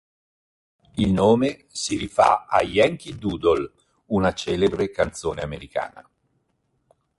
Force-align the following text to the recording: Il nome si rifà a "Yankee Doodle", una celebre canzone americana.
Il 0.95 1.11
nome 1.11 1.67
si 1.67 1.95
rifà 1.95 2.47
a 2.47 2.63
"Yankee 2.63 3.15
Doodle", 3.17 3.71
una 4.05 4.33
celebre 4.33 4.89
canzone 4.89 5.41
americana. 5.43 6.09